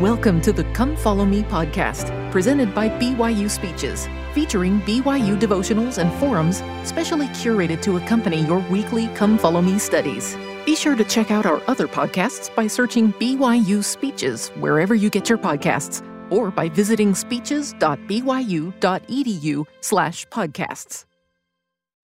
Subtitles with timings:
[0.00, 6.10] Welcome to the Come Follow Me podcast, presented by BYU Speeches, featuring BYU devotionals and
[6.18, 10.38] forums specially curated to accompany your weekly Come Follow Me studies.
[10.64, 15.28] Be sure to check out our other podcasts by searching BYU Speeches wherever you get
[15.28, 21.04] your podcasts or by visiting speeches.byu.edu slash podcasts.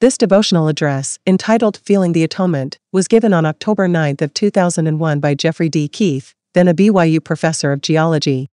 [0.02, 5.34] This devotional address, entitled Feeling the Atonement, was given on October 9th of 2001 by
[5.34, 5.88] Jeffrey D.
[5.88, 8.48] Keith, then a BYU professor of geology.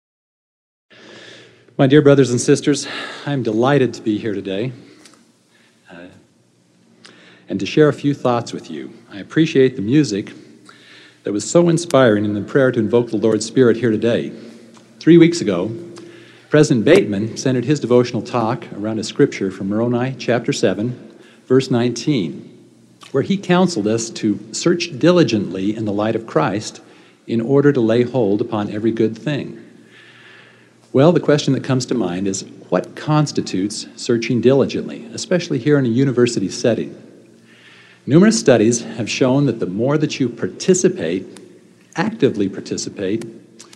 [1.79, 2.89] My dear brothers and sisters,
[3.27, 4.73] I'm delighted to be here today
[5.89, 6.07] uh,
[7.49, 8.93] and to share a few thoughts with you.
[9.09, 10.33] I appreciate the music
[11.23, 14.33] that was so inspiring in the prayer to invoke the Lord's Spirit here today.
[14.99, 15.71] Three weeks ago,
[16.51, 22.67] President Bateman centered his devotional talk around a scripture from Moroni chapter 7, verse 19,
[23.13, 26.81] where he counseled us to search diligently in the light of Christ
[27.27, 29.59] in order to lay hold upon every good thing.
[30.93, 35.87] Well, the question that comes to mind is what constitutes searching diligently, especially here in
[35.87, 36.99] a university setting?
[38.05, 41.25] Numerous studies have shown that the more that you participate,
[41.97, 43.25] actively participate,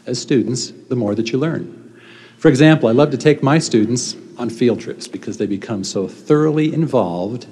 [0.05, 2.01] as students, the more that you learn.
[2.39, 6.07] For example, I love to take my students on field trips because they become so
[6.07, 7.47] thoroughly involved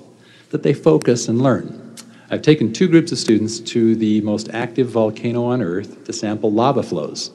[0.50, 1.94] that they focus and learn.
[2.30, 6.50] I've taken two groups of students to the most active volcano on Earth to sample
[6.50, 7.30] lava flows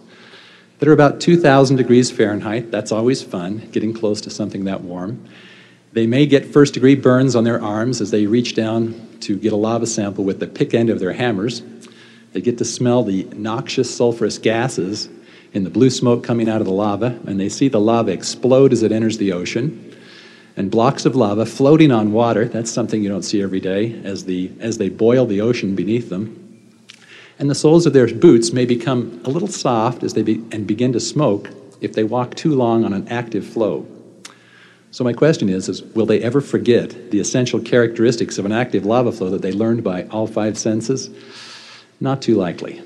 [0.79, 2.71] that are about 2,000 degrees Fahrenheit.
[2.71, 5.23] That's always fun, getting close to something that warm.
[5.93, 9.53] They may get first degree burns on their arms as they reach down to get
[9.53, 11.61] a lava sample with the pick end of their hammers.
[12.33, 15.09] They get to smell the noxious sulfurous gases
[15.53, 18.71] in the blue smoke coming out of the lava, and they see the lava explode
[18.71, 19.85] as it enters the ocean
[20.59, 22.43] and blocks of lava floating on water.
[22.43, 26.09] That's something you don't see every day as, the, as they boil the ocean beneath
[26.09, 26.35] them.
[27.39, 30.67] And the soles of their boots may become a little soft as they be, and
[30.67, 31.49] begin to smoke
[31.79, 33.87] if they walk too long on an active flow.
[34.91, 38.85] So my question is, is will they ever forget the essential characteristics of an active
[38.85, 41.09] lava flow that they learned by all five senses?
[42.01, 42.81] Not too likely.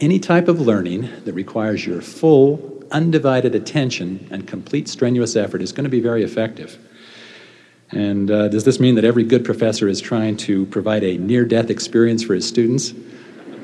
[0.00, 5.72] Any type of learning that requires your full, undivided attention and complete strenuous effort is
[5.72, 6.78] going to be very effective.
[7.90, 11.44] And uh, does this mean that every good professor is trying to provide a near
[11.44, 12.92] death experience for his students?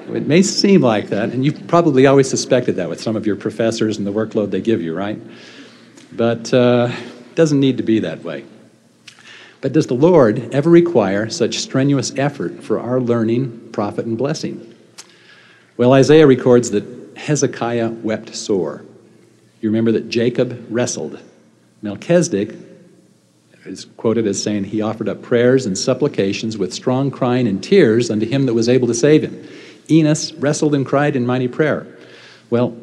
[0.09, 3.37] It may seem like that, and you've probably always suspected that with some of your
[3.37, 5.19] professors and the workload they give you, right?
[6.13, 8.45] But uh, it doesn't need to be that way.
[9.61, 14.75] But does the Lord ever require such strenuous effort for our learning, profit, and blessing?
[15.77, 16.85] Well, Isaiah records that
[17.17, 18.85] Hezekiah wept sore.
[19.63, 21.21] You remember that Jacob wrestled.
[21.83, 22.57] Melchizedek
[23.65, 28.11] is quoted as saying, He offered up prayers and supplications with strong crying and tears
[28.11, 29.49] unto him that was able to save him.
[29.89, 31.87] Enos wrestled and cried in mighty prayer.
[32.51, 32.77] Well,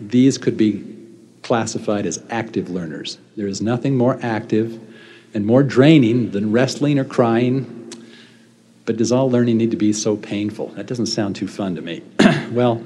[0.00, 0.84] these could be
[1.42, 3.18] classified as active learners.
[3.36, 4.80] There is nothing more active
[5.32, 7.92] and more draining than wrestling or crying.
[8.84, 10.68] But does all learning need to be so painful?
[10.70, 12.02] That doesn't sound too fun to me.
[12.50, 12.84] well,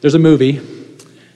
[0.00, 0.77] there's a movie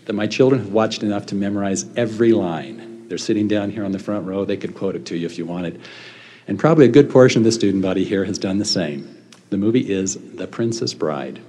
[0.07, 3.09] that my children have watched enough to memorize every line.
[3.09, 4.45] They're sitting down here on the front row.
[4.45, 5.81] They could quote it to you if you wanted.
[6.49, 9.23] And probably a good portion of the student body here has done the same.
[9.51, 11.41] The movie is The Princess Bride.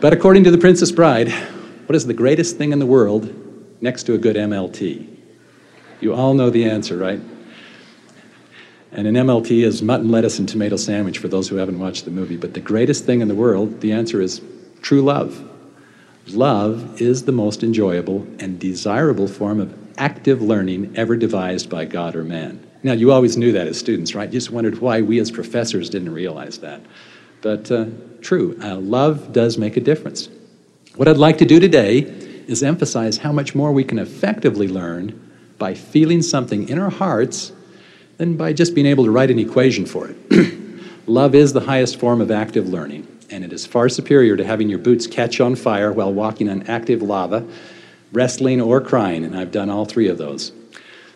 [0.00, 1.30] but according to The Princess Bride,
[1.86, 3.34] what is the greatest thing in the world
[3.80, 5.08] next to a good MLT?
[6.00, 7.20] You all know the answer, right?
[8.92, 12.10] And an MLT is mutton, lettuce, and tomato sandwich for those who haven't watched the
[12.10, 12.36] movie.
[12.36, 14.40] But the greatest thing in the world, the answer is
[14.82, 15.42] true love.
[16.30, 22.14] Love is the most enjoyable and desirable form of active learning ever devised by God
[22.14, 22.64] or man.
[22.82, 24.28] Now, you always knew that as students, right?
[24.28, 26.80] You just wondered why we as professors didn't realize that.
[27.40, 27.86] But uh,
[28.20, 30.28] true, uh, love does make a difference.
[30.96, 32.00] What I'd like to do today
[32.46, 35.18] is emphasize how much more we can effectively learn
[35.58, 37.52] by feeling something in our hearts
[38.18, 40.56] than by just being able to write an equation for it.
[41.06, 44.68] love is the highest form of active learning, and it is far superior to having
[44.68, 47.46] your boots catch on fire while walking on active lava
[48.12, 50.52] wrestling, or crying, and I've done all three of those.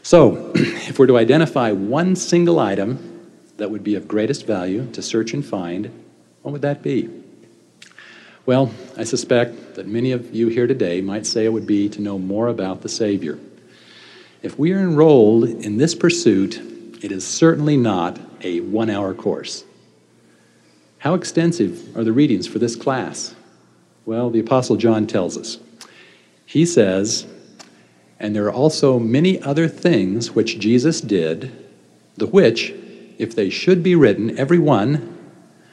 [0.03, 5.03] So, if we're to identify one single item that would be of greatest value to
[5.03, 5.91] search and find,
[6.43, 7.09] what would that be?
[8.45, 12.03] Well, I suspect that many of you here today might say it would be to
[12.03, 13.39] know more about the Savior.
[14.43, 16.57] If we are enrolled in this pursuit,
[17.05, 19.65] it is certainly not a one hour course.
[21.03, 23.35] How extensive are the readings for this class?
[24.07, 25.59] Well, the Apostle John tells us.
[26.47, 27.27] He says,
[28.21, 31.51] And there are also many other things which Jesus did,
[32.17, 32.73] the which,
[33.19, 35.19] if they should be written, every one,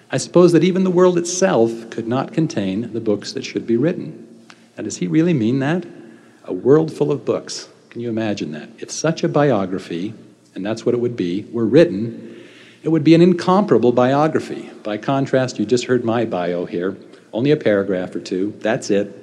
[0.10, 3.78] I suppose that even the world itself could not contain the books that should be
[3.78, 4.48] written.
[4.76, 5.86] Now, does he really mean that?
[6.46, 7.70] A world full of books.
[7.92, 8.70] Can you imagine that?
[8.80, 10.16] If such a biography,
[10.56, 12.30] and that's what it would be, were written,
[12.82, 14.70] it would be an incomparable biography.
[14.84, 16.98] By contrast, you just heard my bio here,
[17.34, 18.54] only a paragraph or two.
[18.60, 19.16] That's it.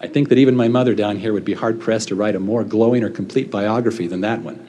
[0.00, 2.40] I think that even my mother down here would be hard pressed to write a
[2.40, 4.68] more glowing or complete biography than that one.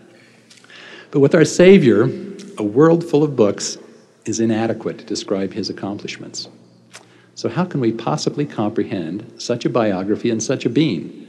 [1.11, 2.03] But with our Savior,
[2.57, 3.77] a world full of books
[4.25, 6.49] is inadequate to describe his accomplishments.
[7.35, 11.27] So, how can we possibly comprehend such a biography and such a being?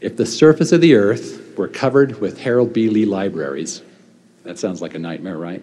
[0.00, 2.88] If the surface of the earth were covered with Harold B.
[2.88, 3.82] Lee libraries,
[4.42, 5.62] that sounds like a nightmare, right?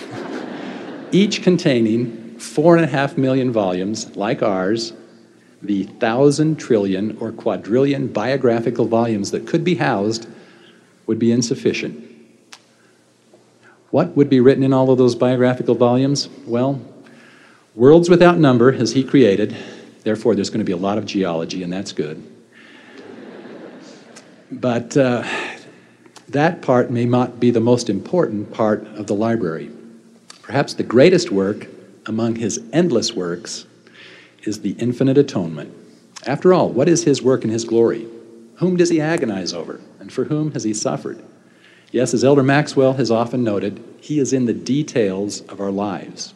[1.12, 4.92] Each containing four and a half million volumes, like ours,
[5.62, 10.28] the thousand trillion or quadrillion biographical volumes that could be housed
[11.06, 12.02] would be insufficient.
[13.90, 16.28] What would be written in all of those biographical volumes?
[16.46, 16.80] Well,
[17.74, 19.56] worlds without number has he created.
[20.02, 22.22] Therefore, there's going to be a lot of geology, and that's good.
[24.50, 25.24] But uh,
[26.28, 29.70] that part may not be the most important part of the library.
[30.46, 31.66] Perhaps the greatest work
[32.06, 33.66] among his endless works
[34.44, 35.74] is the infinite atonement.
[36.24, 38.06] After all, what is his work and his glory?
[38.58, 39.80] Whom does he agonize over?
[39.98, 41.20] And for whom has he suffered?
[41.90, 46.32] Yes, as Elder Maxwell has often noted, he is in the details of our lives.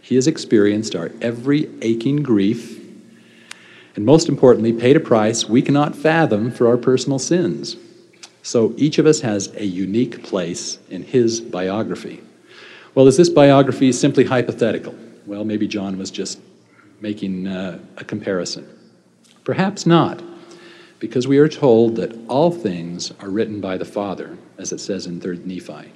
[0.00, 2.80] He has experienced our every aching grief,
[3.96, 7.76] and most importantly, paid a price we cannot fathom for our personal sins.
[8.44, 12.20] So each of us has a unique place in his biography.
[12.94, 14.94] Well, is this biography simply hypothetical?
[15.24, 16.40] Well, maybe John was just
[17.00, 18.68] making uh, a comparison.
[19.44, 20.22] Perhaps not,
[20.98, 25.06] because we are told that all things are written by the Father, as it says
[25.06, 25.90] in 3rd Nephi.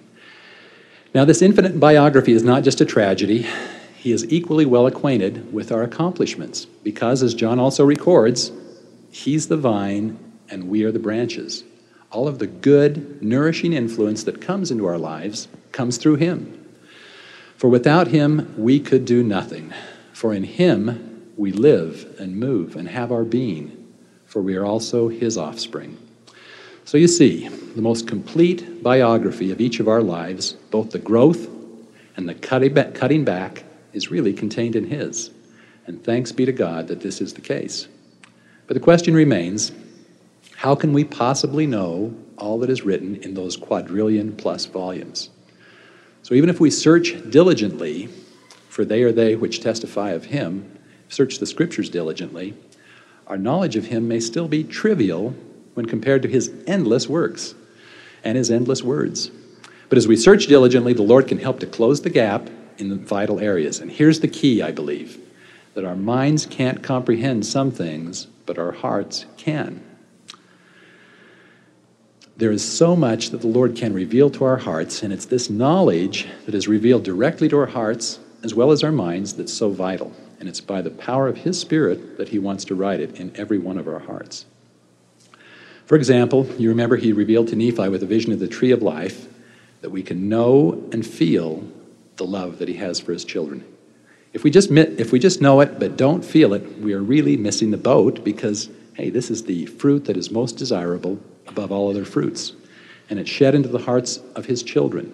[1.14, 3.46] Now, this infinite biography is not just a tragedy.
[3.98, 8.52] He is equally well acquainted with our accomplishments, because, as John also records,
[9.10, 11.64] He's the vine and we are the branches.
[12.10, 16.55] All of the good, nourishing influence that comes into our lives comes through Him.
[17.56, 19.72] For without Him, we could do nothing.
[20.16, 23.92] For in him we live and move and have our being,
[24.24, 25.98] for we are also his offspring.
[26.86, 31.50] So you see, the most complete biography of each of our lives, both the growth
[32.16, 35.30] and the cutting back, is really contained in his.
[35.86, 37.86] And thanks be to God that this is the case.
[38.66, 39.70] But the question remains
[40.54, 45.28] how can we possibly know all that is written in those quadrillion plus volumes?
[46.26, 48.08] So even if we search diligently,
[48.68, 50.76] for they are they which testify of him,
[51.08, 52.52] search the scriptures diligently,
[53.28, 55.36] our knowledge of him may still be trivial
[55.74, 57.54] when compared to his endless works
[58.24, 59.30] and his endless words.
[59.88, 62.96] But as we search diligently, the Lord can help to close the gap in the
[62.96, 63.78] vital areas.
[63.78, 65.20] And here's the key, I believe
[65.74, 69.80] that our minds can't comprehend some things, but our hearts can.
[72.38, 75.48] There is so much that the Lord can reveal to our hearts, and it's this
[75.48, 79.70] knowledge that is revealed directly to our hearts as well as our minds that's so
[79.70, 80.12] vital.
[80.38, 83.34] And it's by the power of His Spirit that He wants to write it in
[83.36, 84.44] every one of our hearts.
[85.86, 88.82] For example, you remember He revealed to Nephi with a vision of the tree of
[88.82, 89.28] life
[89.80, 91.66] that we can know and feel
[92.16, 93.64] the love that He has for His children.
[94.34, 97.38] If we just, if we just know it but don't feel it, we are really
[97.38, 101.90] missing the boat because, hey, this is the fruit that is most desirable above all
[101.90, 102.52] other fruits.
[103.08, 105.12] And it's shed into the hearts of His children.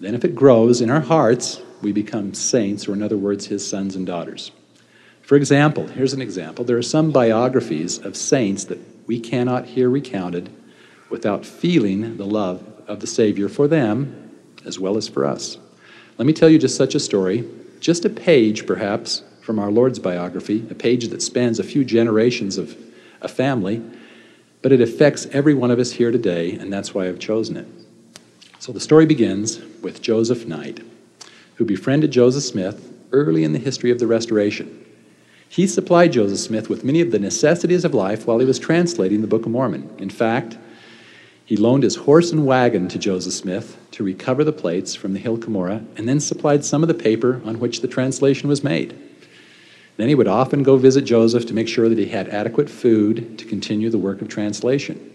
[0.00, 3.66] Then, if it grows in our hearts, we become saints, or in other words, his
[3.66, 4.50] sons and daughters.
[5.22, 6.64] For example, here's an example.
[6.64, 10.48] There are some biographies of saints that we cannot hear recounted
[11.10, 14.30] without feeling the love of the Savior for them
[14.64, 15.58] as well as for us.
[16.18, 17.48] Let me tell you just such a story,
[17.80, 22.58] just a page perhaps from our Lord's biography, a page that spans a few generations
[22.58, 22.76] of
[23.22, 23.82] a family,
[24.60, 27.66] but it affects every one of us here today, and that's why I've chosen it.
[28.58, 30.80] So the story begins with Joseph Knight
[31.56, 34.84] who befriended Joseph Smith early in the history of the Restoration.
[35.48, 39.20] He supplied Joseph Smith with many of the necessities of life while he was translating
[39.20, 39.88] the Book of Mormon.
[39.98, 40.56] In fact,
[41.44, 45.18] he loaned his horse and wagon to Joseph Smith to recover the plates from the
[45.18, 48.98] Hill Cumorah and then supplied some of the paper on which the translation was made.
[49.96, 53.38] Then he would often go visit Joseph to make sure that he had adequate food
[53.38, 55.10] to continue the work of translation.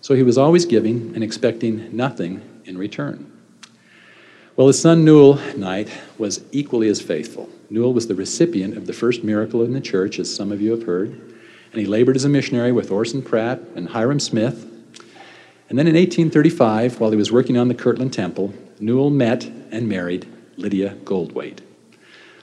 [0.00, 3.32] So he was always giving and expecting nothing in return.
[4.54, 7.50] Well, his son Newell Knight was equally as faithful.
[7.68, 10.70] Newell was the recipient of the first miracle in the church, as some of you
[10.70, 14.62] have heard, and he labored as a missionary with Orson Pratt and Hyrum Smith.
[15.68, 19.88] And then in 1835, while he was working on the Kirtland Temple, Newell met and
[19.88, 21.60] married Lydia Goldthwaite.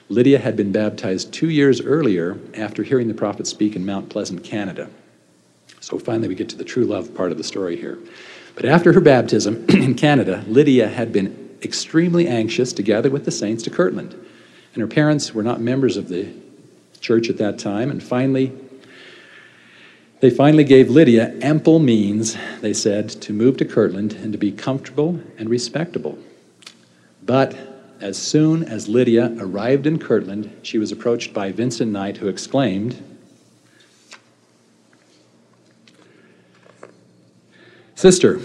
[0.08, 4.44] Lydia had been baptized two years earlier after hearing the prophet speak in Mount Pleasant,
[4.44, 4.90] Canada.
[5.80, 7.98] So finally, we get to the true love part of the story here.
[8.54, 13.30] But after her baptism in Canada, Lydia had been extremely anxious to gather with the
[13.30, 14.14] saints to Kirtland.
[14.74, 16.32] And her parents were not members of the
[17.00, 17.90] church at that time.
[17.90, 18.52] And finally,
[20.20, 24.52] they finally gave Lydia ample means, they said, to move to Kirtland and to be
[24.52, 26.18] comfortable and respectable.
[27.22, 27.73] But
[28.04, 33.02] as soon as Lydia arrived in Kirtland, she was approached by Vincent Knight, who exclaimed,
[37.94, 38.36] Sister,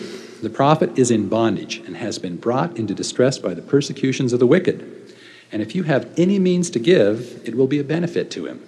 [0.41, 4.39] the prophet is in bondage and has been brought into distress by the persecutions of
[4.39, 5.13] the wicked.
[5.51, 8.63] And if you have any means to give, it will be a benefit to him.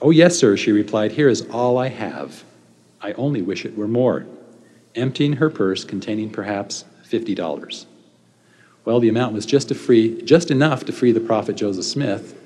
[0.00, 1.10] Oh, yes, sir, she replied.
[1.10, 2.44] Here is all I have.
[3.00, 4.26] I only wish it were more.
[4.94, 7.86] Emptying her purse containing perhaps $50.
[8.84, 12.38] Well, the amount was just, to free, just enough to free the prophet Joseph Smith,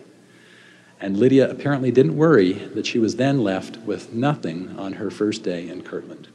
[1.00, 5.42] and Lydia apparently didn't worry that she was then left with nothing on her first
[5.42, 6.28] day in Kirtland.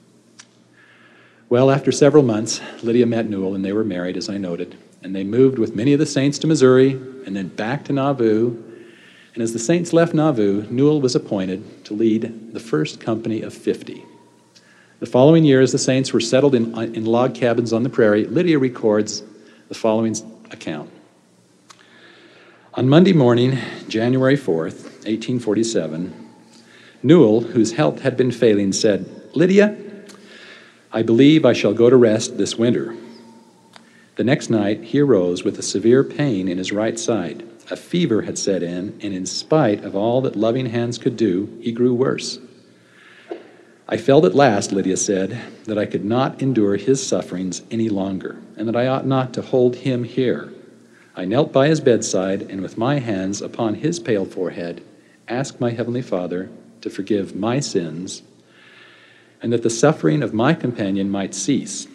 [1.50, 5.15] Well, after several months, Lydia met Newell, and they were married, as I noted, and
[5.15, 6.91] they moved with many of the saints to Missouri
[7.25, 8.58] and then back to Nauvoo.
[9.34, 13.53] And as the saints left Nauvoo, Newell was appointed to lead the first company of
[13.53, 14.03] 50.
[15.00, 18.25] The following year, as the saints were settled in, in log cabins on the prairie,
[18.25, 19.24] Lydia records
[19.72, 20.13] the following
[20.51, 20.92] account.
[22.74, 26.13] On Monday morning, January 4th, 1847,
[27.01, 29.78] Newell, whose health had been failing, said, Lydia,
[30.92, 32.98] I believe I shall go to rest this winter.
[34.18, 37.48] The next night, he arose with a severe pain in his right side.
[37.72, 41.58] A fever had set in, and in spite of all that loving hands could do,
[41.62, 42.40] he grew worse.
[43.88, 48.38] I felt at last, Lydia said, that I could not endure his sufferings any longer,
[48.56, 50.54] and that I ought not to hold him here.
[51.16, 54.84] I knelt by his bedside, and with my hands upon his pale forehead,
[55.28, 56.50] asked my heavenly Father
[56.82, 58.22] to forgive my sins,
[59.42, 61.88] and that the suffering of my companion might cease.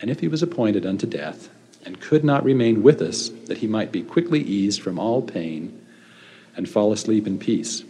[0.00, 1.50] And if he was appointed unto death,
[1.84, 5.84] and could not remain with us, that he might be quickly eased from all pain,
[6.56, 7.84] and fall asleep in peace.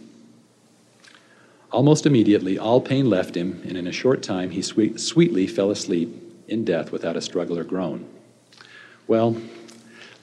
[1.71, 5.69] Almost immediately, all pain left him, and in a short time he sweet, sweetly fell
[5.69, 6.09] asleep
[6.47, 8.09] in death without a struggle or groan.
[9.07, 9.39] Well,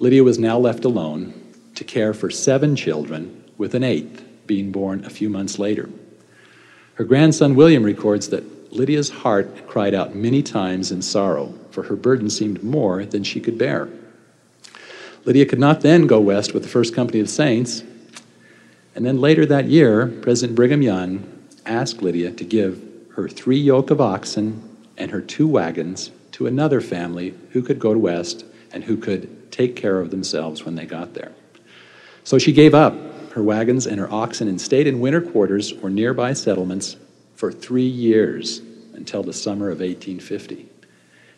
[0.00, 1.34] Lydia was now left alone
[1.76, 5.88] to care for seven children, with an eighth being born a few months later.
[6.94, 11.96] Her grandson William records that Lydia's heart cried out many times in sorrow, for her
[11.96, 13.88] burden seemed more than she could bear.
[15.24, 17.82] Lydia could not then go west with the first company of saints.
[18.94, 21.35] And then later that year, President Brigham Young
[21.66, 22.82] asked Lydia to give
[23.14, 27.96] her three yoke of oxen and her two wagons to another family who could go
[27.96, 31.32] west and who could take care of themselves when they got there.
[32.24, 32.94] So she gave up
[33.32, 36.96] her wagons and her oxen and stayed in winter quarters or nearby settlements
[37.34, 38.60] for three years
[38.94, 40.68] until the summer of 1850.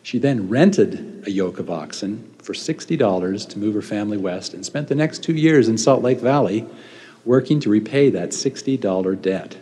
[0.01, 4.65] She then rented a yoke of oxen for $60 to move her family west and
[4.65, 6.65] spent the next two years in Salt Lake Valley
[7.25, 9.57] working to repay that $60 debt.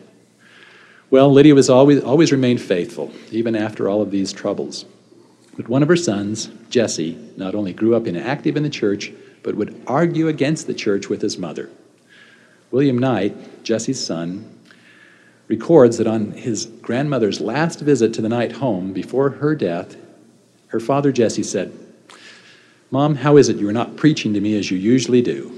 [1.10, 4.86] Well, Lydia was always, always remained faithful, even after all of these troubles.
[5.56, 9.56] But one of her sons, Jesse, not only grew up inactive in the church, but
[9.56, 11.70] would argue against the church with his mother.
[12.72, 14.54] William Knight, Jesse's son,
[15.48, 19.96] records that on his grandmother's last visit to the Knight home before her death,
[20.68, 21.72] her father Jesse said,
[22.92, 25.54] Mom, how is it you are not preaching to me as you usually do?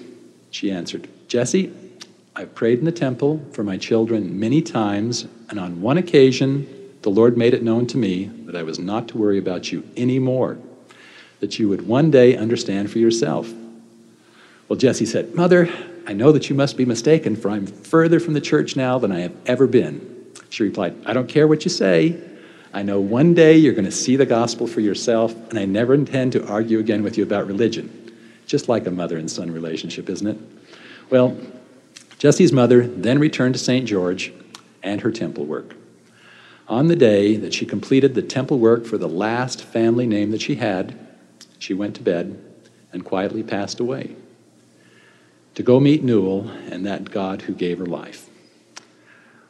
[0.51, 1.74] She answered, Jesse,
[2.39, 6.65] I've prayed in the temple for my children many times, and on one occasion,
[7.01, 9.84] the Lord made it known to me that I was not to worry about you
[9.98, 10.58] anymore,
[11.41, 13.53] that you would one day understand for yourself.
[14.69, 15.69] Well, Jesse said, Mother,
[16.08, 19.12] I know that you must be mistaken, for I'm further from the church now than
[19.12, 20.31] I have ever been.
[20.50, 22.17] She replied, I don't care what you say.
[22.74, 25.93] I know one day you're going to see the gospel for yourself, and I never
[25.93, 28.13] intend to argue again with you about religion.
[28.48, 30.38] Just like a mother and son relationship, isn't it?
[31.10, 31.38] Well,
[32.20, 33.88] Jesse's mother then returned to St.
[33.88, 34.32] George
[34.84, 35.76] and her temple work.
[36.68, 40.42] On the day that she completed the temple work for the last family name that
[40.42, 41.08] she had,
[41.58, 42.40] she went to bed
[42.94, 44.16] and quietly passed away
[45.56, 48.30] to go meet Newell and that God who gave her life.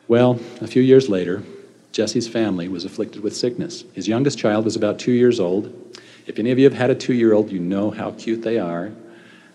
[0.07, 1.43] Well, a few years later,
[1.91, 3.83] Jesse's family was afflicted with sickness.
[3.93, 5.71] His youngest child was about two years old.
[6.25, 8.57] If any of you have had a two year old, you know how cute they
[8.57, 8.91] are.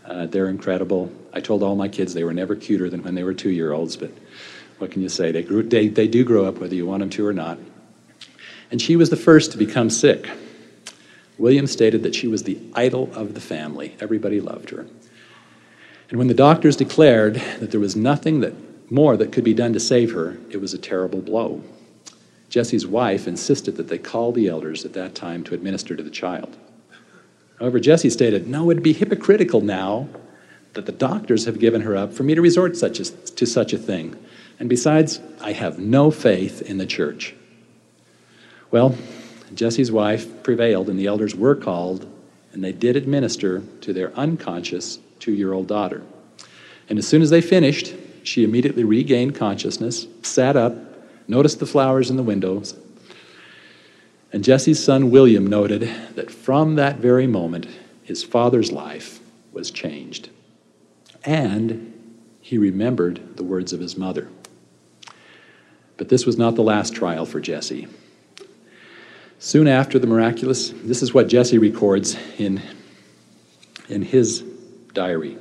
[0.04, 1.10] Uh, they're incredible.
[1.32, 3.72] I told all my kids they were never cuter than when they were two year
[3.72, 4.10] olds, but
[4.78, 5.32] what can you say?
[5.32, 7.58] They, grew, they, they do grow up whether you want them to or not.
[8.70, 10.28] And she was the first to become sick.
[11.38, 13.96] William stated that she was the idol of the family.
[14.00, 14.86] Everybody loved her.
[16.10, 18.54] And when the doctors declared that there was nothing that
[18.90, 21.62] more that could be done to save her, it was a terrible blow.
[22.50, 26.10] Jesse's wife insisted that they call the elders at that time to administer to the
[26.10, 26.56] child.
[27.64, 30.06] However, Jesse stated, No, it'd be hypocritical now
[30.74, 33.72] that the doctors have given her up for me to resort such a, to such
[33.72, 34.22] a thing.
[34.60, 37.34] And besides, I have no faith in the church.
[38.70, 38.98] Well,
[39.54, 42.06] Jesse's wife prevailed, and the elders were called,
[42.52, 46.02] and they did administer to their unconscious two year old daughter.
[46.90, 47.94] And as soon as they finished,
[48.24, 50.74] she immediately regained consciousness, sat up,
[51.28, 52.78] noticed the flowers in the windows,
[54.34, 57.68] and Jesse's son William noted that from that very moment,
[58.02, 59.20] his father's life
[59.52, 60.28] was changed.
[61.22, 64.28] And he remembered the words of his mother.
[65.96, 67.86] But this was not the last trial for Jesse.
[69.38, 72.60] Soon after the miraculous, this is what Jesse records in,
[73.88, 74.40] in his
[74.94, 75.38] diary.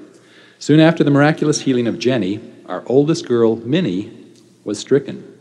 [0.59, 4.15] Soon after the miraculous healing of Jenny, our oldest girl, Minnie,
[4.63, 5.32] was stricken.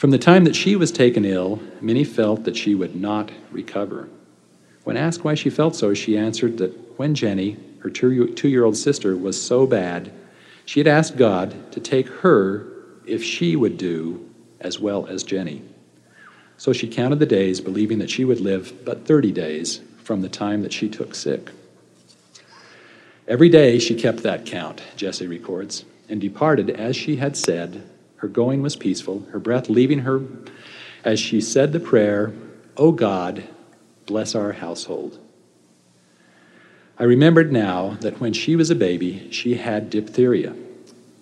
[0.00, 4.08] From the time that she was taken ill, Minnie felt that she would not recover.
[4.82, 8.78] When asked why she felt so, she answered that when Jenny, her two year old
[8.78, 10.10] sister, was so bad,
[10.64, 12.66] she had asked God to take her
[13.04, 14.26] if she would do
[14.58, 15.60] as well as Jenny.
[16.56, 20.30] So she counted the days, believing that she would live but 30 days from the
[20.30, 21.50] time that she took sick.
[23.28, 27.86] Every day she kept that count, Jesse records, and departed as she had said.
[28.20, 30.22] Her going was peaceful, her breath leaving her
[31.04, 32.32] as she said the prayer,
[32.76, 33.44] O oh God,
[34.06, 35.18] bless our household.
[36.98, 40.54] I remembered now that when she was a baby, she had diphtheria,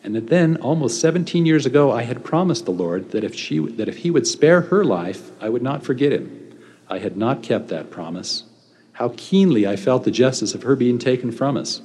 [0.02, 3.58] and that then, almost 17 years ago, I had promised the Lord that if, she,
[3.58, 6.58] that if He would spare her life, I would not forget Him.
[6.88, 8.44] I had not kept that promise.
[8.92, 11.80] How keenly I felt the justice of her being taken from us.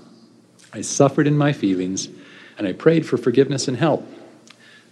[0.71, 2.09] I suffered in my feelings,
[2.57, 4.07] and I prayed for forgiveness and help.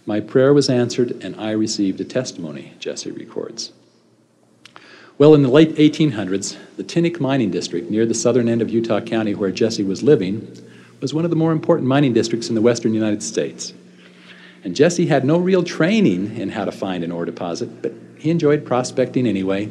[0.04, 3.72] My prayer was answered, and I received a testimony, Jesse records.
[5.16, 9.00] Well, in the late 1800s, the Tintic Mining District, near the southern end of Utah
[9.00, 10.50] County where Jesse was living,
[11.00, 13.74] was one of the more important mining districts in the western United States.
[14.64, 18.30] And Jesse had no real training in how to find an ore deposit, but he
[18.30, 19.68] enjoyed prospecting anyway.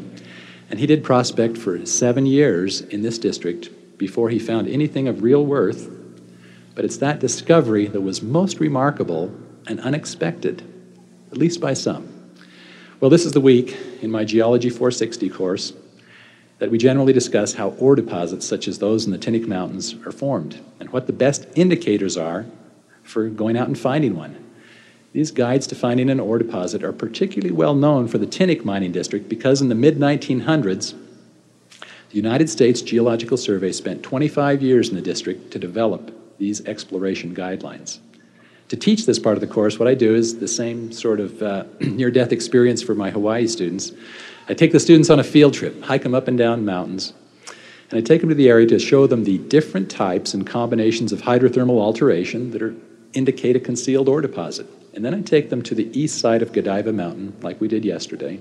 [0.69, 5.23] And he did prospect for seven years in this district before he found anything of
[5.23, 5.89] real worth
[6.75, 9.31] but it's that discovery that was most remarkable
[9.67, 10.63] and unexpected,
[11.31, 12.07] at least by some.
[12.99, 15.73] Well, this is the week in my Geology 460 course
[16.59, 20.11] that we generally discuss how ore deposits such as those in the Tintic Mountains are
[20.11, 22.45] formed and what the best indicators are
[23.01, 24.37] for going out and finding one.
[25.13, 28.91] These guides to finding an ore deposit are particularly well known for the Tintic Mining
[28.91, 30.93] District because in the mid 1900s,
[32.11, 37.33] the United States Geological Survey spent 25 years in the district to develop these exploration
[37.33, 37.99] guidelines.
[38.71, 41.43] To teach this part of the course, what I do is the same sort of
[41.43, 43.91] uh, near death experience for my Hawaii students.
[44.47, 47.11] I take the students on a field trip, hike them up and down mountains,
[47.89, 51.11] and I take them to the area to show them the different types and combinations
[51.11, 52.73] of hydrothermal alteration that are,
[53.11, 54.67] indicate a concealed ore deposit.
[54.93, 57.83] And then I take them to the east side of Godiva Mountain, like we did
[57.83, 58.39] yesterday,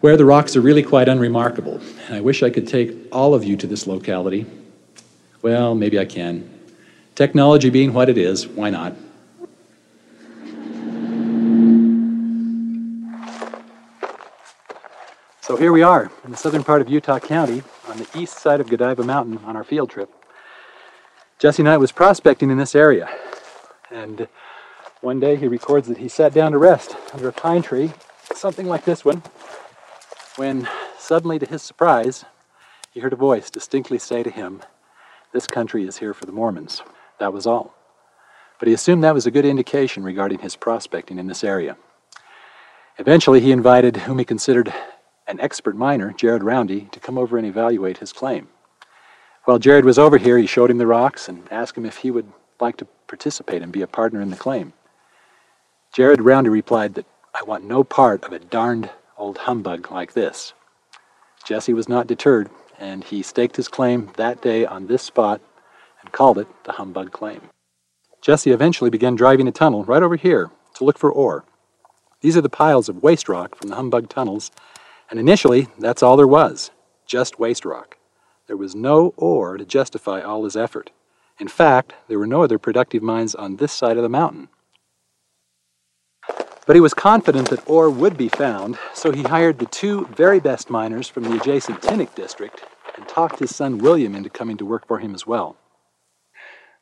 [0.00, 1.78] where the rocks are really quite unremarkable.
[2.06, 4.46] And I wish I could take all of you to this locality.
[5.42, 6.53] Well, maybe I can.
[7.14, 8.92] Technology being what it is, why not?
[15.40, 18.60] So here we are in the southern part of Utah County on the east side
[18.60, 20.10] of Godiva Mountain on our field trip.
[21.38, 23.08] Jesse I was prospecting in this area.
[23.92, 24.26] And
[25.00, 27.92] one day he records that he sat down to rest under a pine tree,
[28.34, 29.22] something like this one,
[30.34, 32.24] when suddenly to his surprise,
[32.90, 34.62] he heard a voice distinctly say to him,
[35.32, 36.82] This country is here for the Mormons.
[37.18, 37.74] That was all.
[38.58, 41.76] But he assumed that was a good indication regarding his prospecting in this area.
[42.98, 44.72] Eventually, he invited whom he considered
[45.26, 48.48] an expert miner, Jared Roundy, to come over and evaluate his claim.
[49.44, 52.10] While Jared was over here, he showed him the rocks and asked him if he
[52.10, 54.72] would like to participate and be a partner in the claim.
[55.92, 60.54] Jared Roundy replied that I want no part of a darned old humbug like this.
[61.44, 62.48] Jesse was not deterred,
[62.78, 65.40] and he staked his claim that day on this spot
[66.14, 67.40] called it the Humbug Claim.
[68.22, 71.44] Jesse eventually began driving a tunnel right over here to look for ore.
[72.22, 74.50] These are the piles of waste rock from the Humbug tunnels,
[75.10, 76.70] and initially that's all there was
[77.04, 77.98] just waste rock.
[78.46, 80.90] There was no ore to justify all his effort.
[81.38, 84.48] In fact, there were no other productive mines on this side of the mountain.
[86.66, 90.40] But he was confident that ore would be found, so he hired the two very
[90.40, 92.64] best miners from the adjacent Tintic district
[92.96, 95.56] and talked his son William into coming to work for him as well.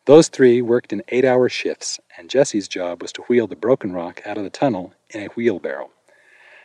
[0.04, 3.92] Those three worked in eight hour shifts, and Jesse's job was to wheel the broken
[3.92, 5.90] rock out of the tunnel in a wheelbarrow.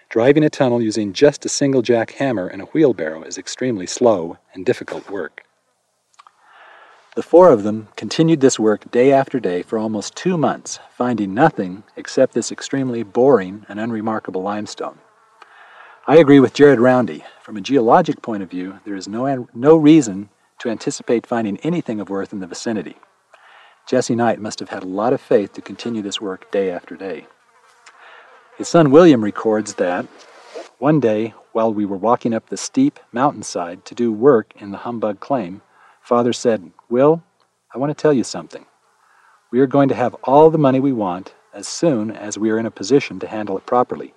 [0.10, 4.40] Driving a tunnel using just a single jack hammer and a wheelbarrow is extremely slow
[4.56, 5.44] and difficult work.
[7.16, 11.36] The four of them continued this work day after day for almost two months, finding
[11.36, 14.98] nothing except this extremely boring and unremarkable limestone.
[16.08, 17.24] I agree with Jared Roundy.
[17.44, 22.00] From a geologic point of view, there is no, no reason to anticipate finding anything
[22.00, 22.96] of worth in the vicinity.
[23.88, 26.98] Jesse Knight must have had a lot of faith to continue this work day after
[26.98, 27.26] day.
[28.58, 30.06] His son William records that
[30.78, 34.80] one day, while we were walking up the steep mountainside to do work in the
[34.80, 35.62] humbug claim,
[36.02, 37.24] Father said, Will,
[37.74, 38.66] I want to tell you something.
[39.52, 42.60] We are going to have all the money we want as soon as we are
[42.60, 44.14] in a position to handle it properly.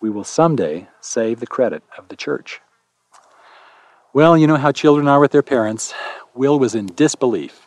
[0.00, 2.60] We will someday save the credit of the church.
[4.14, 5.92] Well, you know how children are with their parents.
[6.34, 7.65] Will was in disbelief.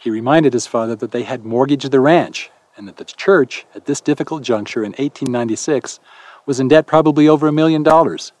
[0.00, 3.84] He reminded his father that they had mortgaged the ranch and that the church, at
[3.84, 6.00] this difficult juncture in 1896,
[6.46, 8.32] was in debt probably over a million dollars.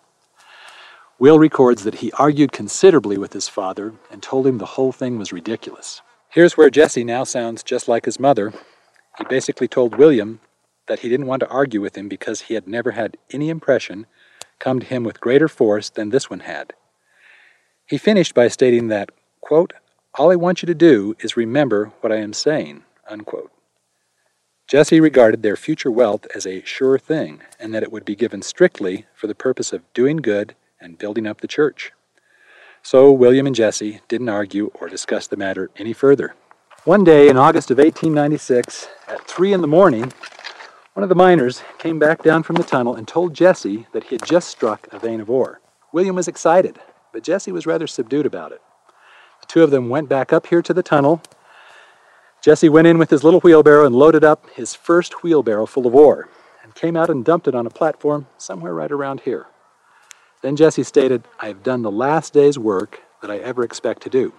[1.18, 5.18] Will records that he argued considerably with his father and told him the whole thing
[5.18, 6.00] was ridiculous.
[6.30, 8.54] Here's where Jesse now sounds just like his mother.
[9.18, 10.40] He basically told William
[10.88, 14.06] that he didn't want to argue with him because he had never had any impression
[14.58, 16.72] come to him with greater force than this one had.
[17.84, 19.10] He finished by stating that,
[19.42, 19.74] quote,
[20.18, 23.52] All I want you to do is remember what I am saying, unquote.
[24.66, 28.42] Jesse regarded their future wealth as a sure thing, and that it would be given
[28.42, 31.92] strictly for the purpose of doing good and building up the church.
[32.82, 36.34] So William and Jesse didn't argue or discuss the matter any further.
[36.84, 40.12] One day in August of 1896, at 3 in the morning,
[40.94, 44.16] one of the miners came back down from the tunnel and told Jesse that he
[44.16, 45.60] had just struck a vein of ore.
[45.92, 46.80] William was excited,
[47.12, 48.60] but Jesse was rather subdued about it.
[49.50, 51.20] Two of them went back up here to the tunnel.
[52.40, 55.94] Jesse went in with his little wheelbarrow and loaded up his first wheelbarrow full of
[55.96, 56.28] ore
[56.62, 59.46] and came out and dumped it on a platform somewhere right around here.
[60.40, 64.08] Then Jesse stated, I have done the last day's work that I ever expect to
[64.08, 64.32] do.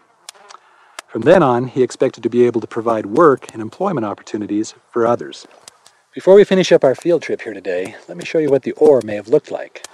[1.08, 5.06] From then on, he expected to be able to provide work and employment opportunities for
[5.06, 5.46] others.
[6.14, 8.72] Before we finish up our field trip here today, let me show you what the
[8.72, 9.86] ore may have looked like.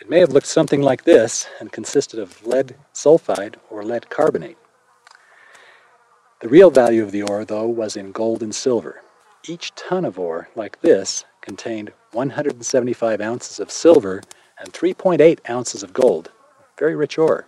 [0.00, 4.58] It may have looked something like this and consisted of lead sulfide or lead carbonate.
[6.40, 9.02] The real value of the ore, though, was in gold and silver.
[9.48, 14.22] Each ton of ore, like this, contained 175 ounces of silver
[14.58, 16.32] and 3.8 ounces of gold.
[16.76, 17.46] Very rich ore.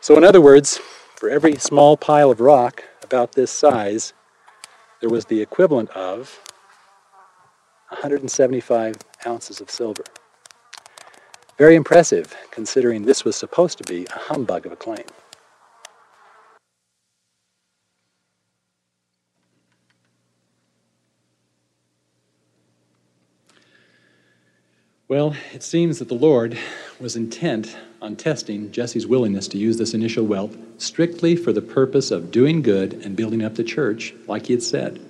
[0.00, 0.78] So, in other words,
[1.14, 4.12] for every small pile of rock about this size,
[5.00, 6.40] there was the equivalent of
[7.90, 10.04] 175 ounces of silver.
[11.58, 15.06] Very impressive, considering this was supposed to be a humbug of a claim.
[25.08, 26.58] Well, it seems that the Lord
[27.00, 32.10] was intent on testing Jesse's willingness to use this initial wealth strictly for the purpose
[32.10, 35.00] of doing good and building up the church, like he had said.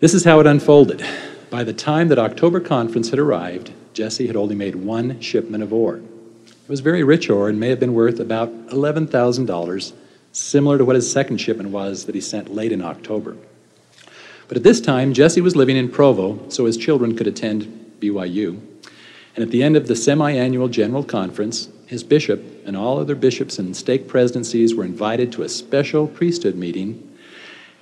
[0.00, 1.04] This is how it unfolded.
[1.50, 5.72] By the time that October conference had arrived, Jesse had only made one shipment of
[5.72, 5.96] ore.
[5.96, 9.92] It was very rich ore and may have been worth about $11,000,
[10.30, 13.36] similar to what his second shipment was that he sent late in October.
[14.46, 18.60] But at this time, Jesse was living in Provo, so his children could attend BYU.
[19.34, 23.16] And at the end of the semi annual general conference, his bishop and all other
[23.16, 27.07] bishops and stake presidencies were invited to a special priesthood meeting.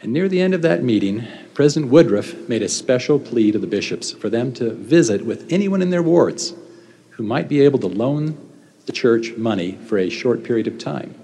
[0.06, 3.66] And near the end of that meeting, President Woodruff made a special plea to the
[3.66, 6.54] bishops for them to visit with anyone in their wards
[7.10, 8.38] who might be able to loan
[8.84, 11.16] the church money for a short period of time.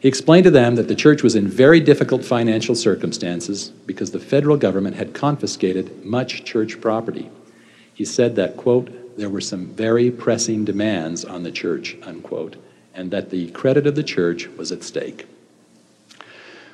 [0.00, 4.18] He explained to them that the church was in very difficult financial circumstances because the
[4.18, 7.30] federal government had confiscated much church property.
[7.94, 12.56] He said that, quote, there were some very pressing demands on the church, unquote,
[12.94, 15.28] and that the credit of the church was at stake.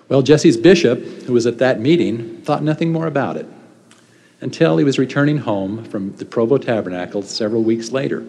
[0.08, 3.46] Well, Jesse's bishop, who was at that meeting, thought nothing more about it
[4.40, 8.24] until he was returning home from the Provo Tabernacle several weeks later.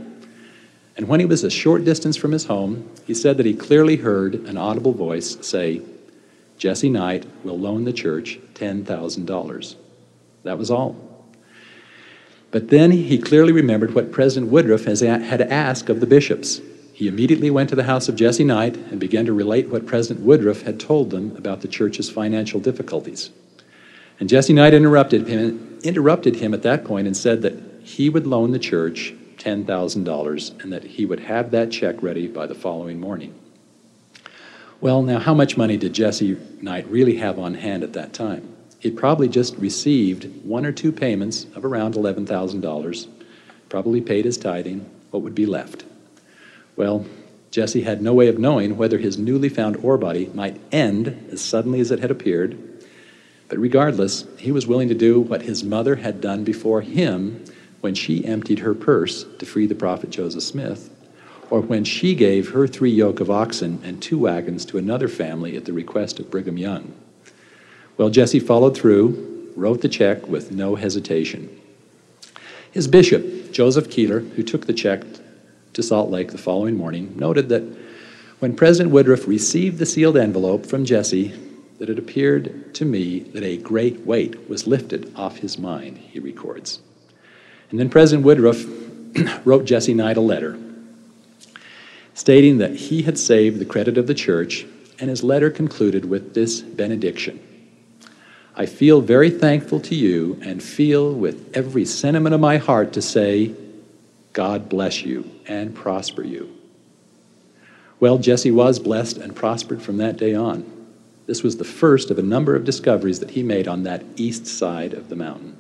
[0.98, 3.96] And when he was a short distance from his home, he said that he clearly
[3.96, 5.82] heard an audible voice say,
[6.58, 9.76] Jesse Knight will loan the church $10,000.
[10.44, 10.98] That was all.
[12.52, 16.60] But then he clearly remembered what President Woodruff had asked of the bishops.
[17.00, 20.26] He immediately went to the house of Jesse Knight and began to relate what President
[20.26, 23.30] Woodruff had told them about the church's financial difficulties.
[24.20, 28.28] And Jesse Knight interrupted him, interrupted him at that point and said that he would
[28.28, 33.00] loan the church $10,000 and that he would have that check ready by the following
[33.00, 33.34] morning.
[34.82, 38.58] Well, now, how much money did Jesse Knight really have on hand at that time?
[38.80, 43.08] He'd probably just received one or two payments of around $11,000,
[43.70, 44.80] probably paid his tithing.
[45.12, 45.86] What would be left?
[46.80, 47.06] Well,
[47.52, 51.42] Jesse had no way of knowing whether his newly found ore body might end as
[51.42, 52.58] suddenly as it had appeared.
[53.50, 57.44] But regardless, he was willing to do what his mother had done before him
[57.82, 60.90] when she emptied her purse to free the prophet Joseph Smith,
[61.50, 65.58] or when she gave her three yoke of oxen and two wagons to another family
[65.58, 66.94] at the request of Brigham Young.
[67.98, 71.50] Well, Jesse followed through, wrote the check with no hesitation.
[72.72, 75.04] His bishop, Joseph Keeler, who took the check
[75.80, 77.64] to Salt Lake the following morning, noted that
[78.40, 81.34] when President Woodruff received the sealed envelope from Jesse,
[81.78, 86.20] that it appeared to me that a great weight was lifted off his mind, he
[86.20, 86.82] records.
[87.72, 88.66] And then President Woodruff
[89.46, 90.58] wrote Jesse Knight a letter
[92.14, 94.66] stating that he had saved the credit of the church,
[95.00, 97.40] and his letter concluded with this benediction
[98.60, 103.02] I feel very thankful to you and feel with every sentiment of my heart to
[103.02, 103.56] say,
[104.34, 106.56] God bless you and prosper you.
[108.00, 110.88] Well, Jesse was blessed and prospered from that day on.
[111.26, 114.48] This was the first of a number of discoveries that he made on that east
[114.48, 115.58] side of the mountain.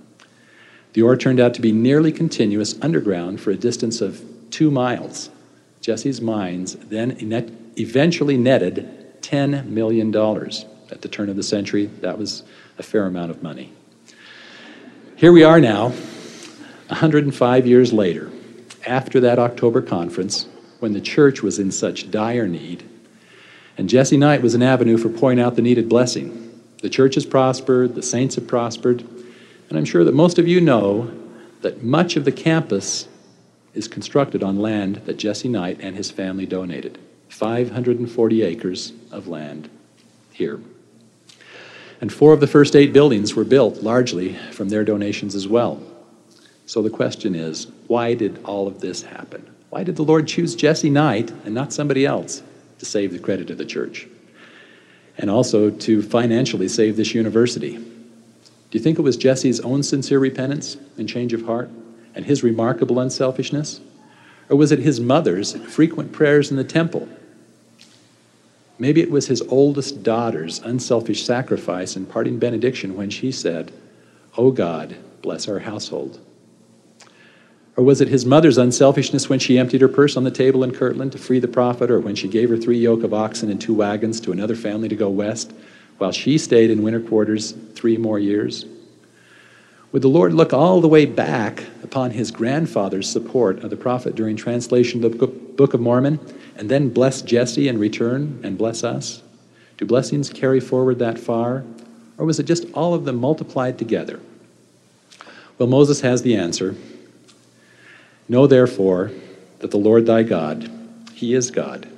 [0.93, 5.29] The ore turned out to be nearly continuous underground for a distance of two miles.
[5.81, 7.17] Jesse's mines then
[7.77, 10.15] eventually netted $10 million.
[10.91, 12.43] At the turn of the century, that was
[12.79, 13.71] a fair amount of money.
[15.15, 15.89] Here we are now,
[16.87, 18.31] 105 years later,
[18.89, 20.47] after that October conference,
[20.79, 22.83] when the church was in such dire need,
[23.77, 26.61] and Jesse Knight was an avenue for pouring out the needed blessing.
[26.81, 29.01] The church has prospered, the saints have prospered,
[29.69, 31.13] and I'm sure that most of you know
[31.61, 33.07] that much of the campus
[33.73, 36.97] is constructed on land that Jesse Knight and his family donated
[37.29, 39.69] 540 acres of land
[40.31, 40.59] here.
[42.01, 45.81] And four of the first eight buildings were built largely from their donations as well.
[46.69, 49.43] So the question is why did all of this happen?
[49.71, 52.43] Why did the Lord choose Jesse Knight and not somebody else
[52.77, 54.07] to save the credit of the church?
[55.17, 57.77] And also to financially save this university.
[57.77, 61.71] Do you think it was Jesse's own sincere repentance and change of heart
[62.13, 63.81] and his remarkable unselfishness?
[64.47, 67.09] Or was it his mother's frequent prayers in the temple
[68.77, 73.71] Maybe it was his oldest daughter's unselfish sacrifice and parting benediction when she said,
[74.37, 76.19] Oh God, bless our household.
[77.79, 80.73] Or was it his mother's unselfishness when she emptied her purse on the table in
[80.73, 83.61] Kirtland to free the prophet, or when she gave her three yoke of oxen and
[83.61, 85.53] two wagons to another family to go west,
[85.97, 88.65] while she stayed in winter quarters three more years?
[89.93, 94.13] Would the Lord look all the way back upon his grandfather's support of the prophet
[94.13, 96.19] during translation of the Book of Mormon
[96.57, 99.23] and then bless Jesse in return and bless us?
[99.77, 101.63] Do blessings carry forward that far?
[102.17, 104.19] Or was it just all of them multiplied together?
[105.57, 106.75] Well, Moses has the answer.
[108.29, 109.11] Know therefore
[109.57, 110.71] that the Lord thy God,
[111.13, 111.89] he is God,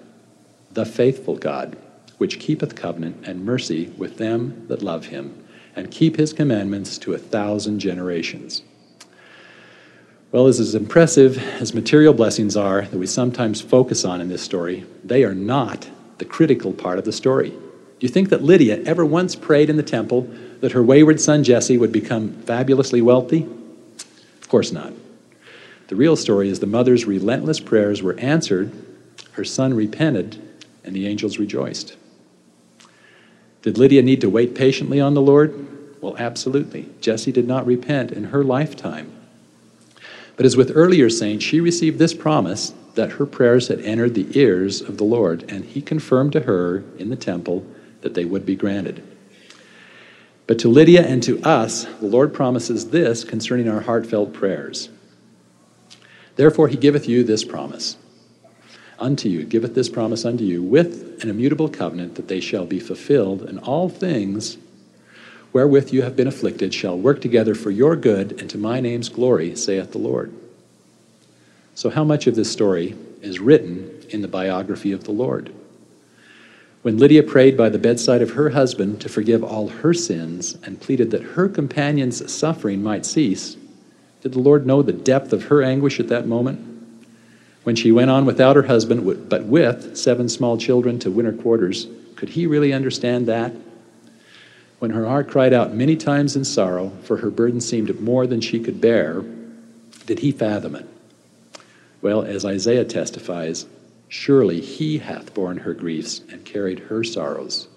[0.71, 1.77] the faithful God,
[2.17, 7.13] which keepeth covenant and mercy with them that love him and keep his commandments to
[7.13, 8.63] a thousand generations.
[10.31, 14.41] Well, as, as impressive as material blessings are that we sometimes focus on in this
[14.41, 17.49] story, they are not the critical part of the story.
[17.49, 20.29] Do you think that Lydia ever once prayed in the temple
[20.61, 23.43] that her wayward son Jesse would become fabulously wealthy?
[24.41, 24.93] Of course not.
[25.91, 28.71] The real story is the mother's relentless prayers were answered,
[29.33, 30.41] her son repented,
[30.85, 31.97] and the angels rejoiced.
[33.61, 36.01] Did Lydia need to wait patiently on the Lord?
[36.01, 36.87] Well, absolutely.
[37.01, 39.11] Jesse did not repent in her lifetime.
[40.37, 44.39] But as with earlier saints, she received this promise that her prayers had entered the
[44.39, 47.65] ears of the Lord, and he confirmed to her in the temple
[47.99, 49.03] that they would be granted.
[50.47, 54.87] But to Lydia and to us, the Lord promises this concerning our heartfelt prayers.
[56.41, 57.97] Therefore, he giveth you this promise
[58.97, 62.79] unto you, giveth this promise unto you, with an immutable covenant that they shall be
[62.79, 64.57] fulfilled, and all things
[65.53, 69.07] wherewith you have been afflicted shall work together for your good and to my name's
[69.07, 70.33] glory, saith the Lord.
[71.75, 75.53] So, how much of this story is written in the biography of the Lord?
[76.81, 80.81] When Lydia prayed by the bedside of her husband to forgive all her sins and
[80.81, 83.57] pleaded that her companion's suffering might cease,
[84.21, 86.67] did the Lord know the depth of her anguish at that moment?
[87.63, 91.87] When she went on without her husband, but with seven small children to winter quarters,
[92.15, 93.53] could he really understand that?
[94.79, 98.41] When her heart cried out many times in sorrow, for her burden seemed more than
[98.41, 99.23] she could bear,
[100.07, 100.87] did he fathom it?
[102.01, 103.67] Well, as Isaiah testifies,
[104.11, 107.69] Surely he hath borne her griefs and carried her sorrows.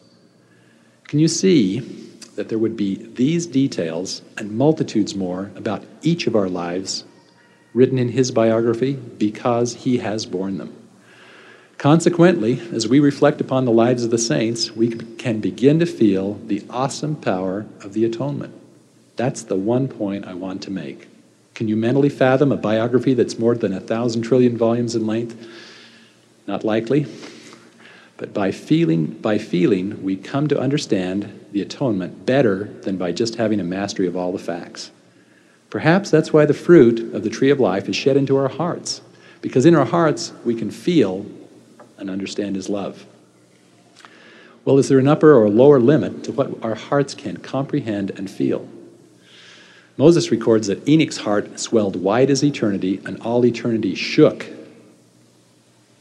[1.05, 2.04] Can you see
[2.37, 7.05] that there would be these details and multitudes more about each of our lives
[7.73, 10.75] written in his biography because he has borne them?
[11.79, 16.35] Consequently, as we reflect upon the lives of the saints, we can begin to feel
[16.47, 18.55] the awesome power of the atonement.
[19.17, 21.09] That's the one point I want to make.
[21.55, 25.37] Can you mentally fathom a biography that's more than a thousand trillion volumes in length?
[26.47, 27.07] Not likely.
[28.17, 33.37] But by feeling, by feeling, we come to understand the atonement better than by just
[33.37, 34.93] having a mastery of all the facts.
[35.69, 39.03] Perhaps that's why the fruit of the tree of life is shed into our hearts,
[39.41, 41.27] because in our hearts we can feel
[41.99, 43.05] and understand His love.
[44.65, 48.31] Well, is there an upper or lower limit to what our hearts can comprehend and
[48.31, 48.69] feel?
[49.97, 54.47] Moses records that Enoch's heart swelled wide as eternity, and all eternity shook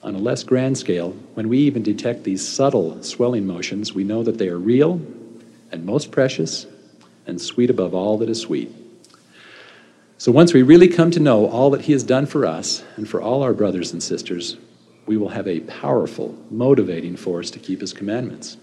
[0.04, 4.22] on a less grand scale, when we even detect these subtle swelling motions, we know
[4.24, 5.02] that they are real
[5.72, 6.68] and most precious
[7.26, 8.72] and sweet above all that is sweet.
[10.18, 13.10] So once we really come to know all that He has done for us and
[13.10, 14.58] for all our brothers and sisters,
[15.06, 18.58] we will have a powerful, motivating force to keep His commandments.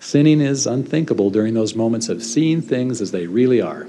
[0.00, 3.86] Sinning is unthinkable during those moments of seeing things as they really are.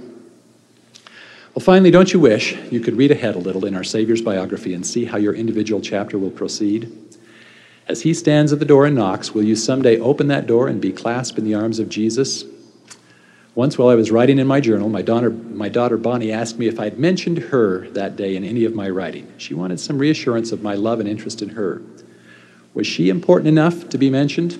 [1.56, 4.74] Well, finally, don't you wish you could read ahead a little in our Savior's biography
[4.74, 6.92] and see how your individual chapter will proceed?
[7.88, 10.82] As he stands at the door and knocks, will you someday open that door and
[10.82, 12.46] be clasped in the arms of Jesus?
[13.54, 16.66] Once, while I was writing in my journal, my daughter, my daughter Bonnie asked me
[16.66, 19.32] if I'd mentioned her that day in any of my writing.
[19.38, 21.84] She wanted some reassurance of my love and interest in her.
[22.74, 24.58] Was she important enough to be mentioned?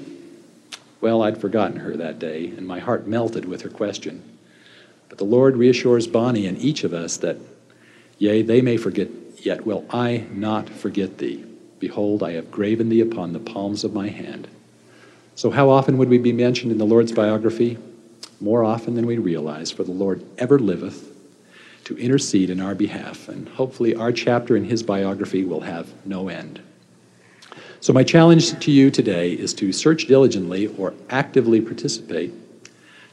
[1.02, 4.33] Well, I'd forgotten her that day, and my heart melted with her question.
[5.14, 7.38] But the Lord reassures Bonnie and each of us that,
[8.18, 11.46] yea, they may forget, yet will I not forget thee.
[11.78, 14.48] Behold, I have graven thee upon the palms of my hand.
[15.36, 17.78] So, how often would we be mentioned in the Lord's biography?
[18.42, 21.16] More often than we realize, for the Lord ever liveth
[21.84, 26.28] to intercede in our behalf, and hopefully our chapter in his biography will have no
[26.28, 26.60] end.
[27.82, 32.34] So, my challenge to you today is to search diligently or actively participate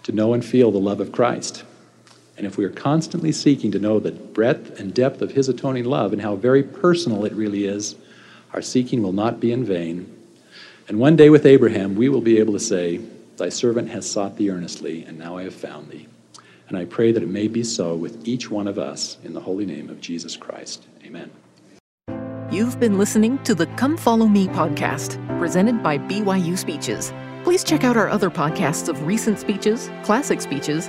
[0.05, 1.65] to know and feel the love of Christ.
[2.41, 5.85] And if we are constantly seeking to know the breadth and depth of His atoning
[5.85, 7.97] love and how very personal it really is,
[8.55, 10.11] our seeking will not be in vain.
[10.89, 12.99] And one day with Abraham, we will be able to say,
[13.37, 16.07] Thy servant has sought thee earnestly, and now I have found thee.
[16.69, 19.41] And I pray that it may be so with each one of us in the
[19.41, 20.87] holy name of Jesus Christ.
[21.05, 21.31] Amen.
[22.51, 27.13] You've been listening to the Come Follow Me podcast, presented by BYU Speeches.
[27.45, 30.89] Please check out our other podcasts of recent speeches, classic speeches,